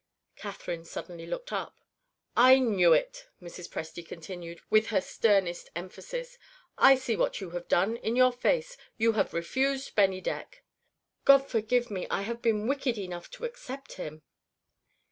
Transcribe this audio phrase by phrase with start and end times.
[0.35, 1.77] Catherine suddenly looked up.
[2.35, 3.69] "I knew it," Mrs.
[3.69, 6.39] Presty continued, with her sternest emphasis;
[6.75, 8.77] "I see what you have done, in your face.
[8.97, 10.63] You have refused Bennydeck."
[11.23, 14.23] "God forgive me, I have been wicked enough to accept him!"